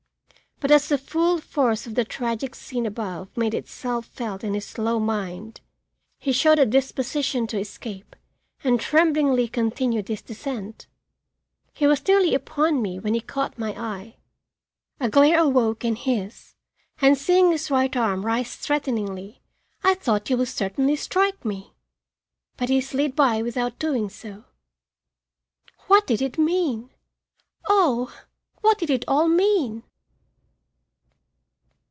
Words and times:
But 0.63 0.69
as 0.69 0.89
the 0.89 0.99
full 0.99 1.39
force 1.39 1.87
of 1.87 1.95
the 1.95 2.05
tragic 2.05 2.53
scene 2.53 2.85
above 2.85 3.35
made 3.35 3.55
itself 3.55 4.05
felt 4.05 4.43
in 4.43 4.53
his 4.53 4.67
slow 4.67 4.99
mind, 4.99 5.59
he 6.19 6.31
showed 6.31 6.59
a 6.59 6.67
disposition 6.67 7.47
to 7.47 7.59
escape 7.59 8.15
and 8.63 8.79
tremblingly 8.79 9.47
continued 9.47 10.07
his 10.07 10.21
descent. 10.21 10.85
He 11.73 11.87
was 11.87 12.07
nearly 12.07 12.35
upon 12.35 12.79
me 12.79 12.99
when 12.99 13.15
he 13.15 13.21
caught 13.21 13.57
my 13.57 13.73
eye. 13.73 14.17
A 14.99 15.09
glare 15.09 15.39
awoke 15.39 15.83
in 15.83 15.95
his, 15.95 16.53
and 17.01 17.17
seeing 17.17 17.49
his 17.49 17.71
right 17.71 17.97
arm 17.97 18.23
rise 18.23 18.55
threateningly, 18.55 19.41
I 19.83 19.95
thought 19.95 20.27
he 20.27 20.35
would 20.35 20.47
certainly 20.47 20.95
strike 20.95 21.43
me. 21.43 21.73
But 22.57 22.69
he 22.69 22.81
slid 22.81 23.15
by 23.15 23.41
without 23.41 23.79
doing 23.79 24.09
so. 24.11 24.43
What 25.87 26.05
did 26.05 26.21
it 26.21 26.37
mean? 26.37 26.91
Oh, 27.67 28.15
what 28.57 28.77
did 28.77 28.91
it 28.91 29.03
all 29.07 29.27
mean? 29.27 29.85